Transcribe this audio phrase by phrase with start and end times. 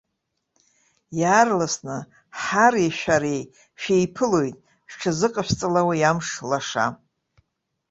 [1.19, 1.97] Иаарласны
[2.41, 3.43] ҳари шәареи
[3.81, 4.57] шәеиԥылоит,
[4.89, 6.85] шәҽазыҟашәҵала уи амш лаша!